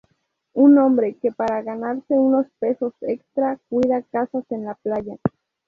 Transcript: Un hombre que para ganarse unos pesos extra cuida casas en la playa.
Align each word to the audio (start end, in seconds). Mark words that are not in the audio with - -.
Un 0.53 0.79
hombre 0.79 1.13
que 1.21 1.31
para 1.31 1.61
ganarse 1.61 2.15
unos 2.17 2.47
pesos 2.57 2.91
extra 3.01 3.59
cuida 3.69 4.01
casas 4.01 4.43
en 4.49 4.65
la 4.65 4.73
playa. 4.73 5.17